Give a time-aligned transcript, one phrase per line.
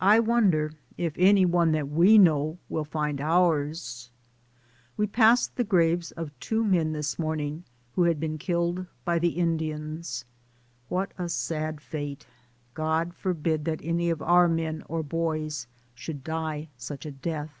[0.00, 4.08] I wonder if any one that we know will find ours?
[4.96, 7.64] We passed the graves of two men this morning
[7.96, 10.24] who had been killed by the Indians.
[10.88, 12.26] What a sad DAYS ON THE ROAD.
[12.76, 17.10] 141 fate; God forbid that any of our men or boys should die such a
[17.10, 17.58] death.